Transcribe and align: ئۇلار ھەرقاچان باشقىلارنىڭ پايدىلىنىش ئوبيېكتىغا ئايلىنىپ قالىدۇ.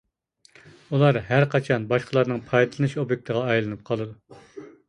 ئۇلار 0.93 1.19
ھەرقاچان 1.27 1.85
باشقىلارنىڭ 1.93 2.41
پايدىلىنىش 2.49 2.99
ئوبيېكتىغا 3.03 3.47
ئايلىنىپ 3.51 3.89
قالىدۇ. 3.93 4.41